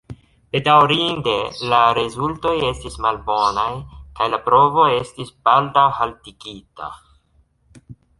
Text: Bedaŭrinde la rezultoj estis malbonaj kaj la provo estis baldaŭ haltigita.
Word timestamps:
Bedaŭrinde 0.53 1.33
la 1.73 1.81
rezultoj 1.97 2.53
estis 2.69 2.95
malbonaj 3.05 3.65
kaj 4.21 4.29
la 4.35 4.39
provo 4.47 4.87
estis 4.95 5.29
baldaŭ 5.49 5.85
haltigita. 5.99 6.89